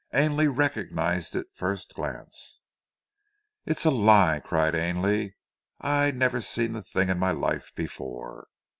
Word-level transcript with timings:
"Ainley 0.15 0.47
recognized 0.47 1.35
it 1.35 1.45
first 1.53 1.93
glance." 1.93 2.63
"It's 3.67 3.85
a 3.85 3.91
lie," 3.91 4.39
cried 4.43 4.73
Ainley. 4.73 5.35
"I've 5.79 6.15
never 6.15 6.41
seen 6.41 6.73
the 6.73 6.81
thing 6.81 7.09
in 7.09 7.19
my 7.19 7.29
life 7.29 7.71
before!" 7.75 8.47